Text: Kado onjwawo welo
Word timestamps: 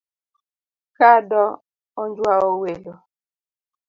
Kado 0.97 1.43
onjwawo 2.01 2.51
welo 2.61 2.93